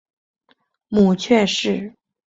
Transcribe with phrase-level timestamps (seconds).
[0.87, 1.93] 母翟氏。